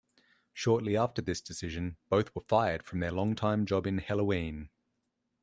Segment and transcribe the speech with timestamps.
[0.51, 4.69] Shortly after this decision, both were fired from their long-time job in Helloween.